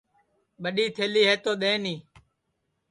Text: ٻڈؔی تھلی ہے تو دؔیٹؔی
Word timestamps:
ٻڈؔی 0.61 0.85
تھلی 0.95 1.23
ہے 1.27 1.35
تو 1.43 1.51
دؔیٹؔی 1.61 1.95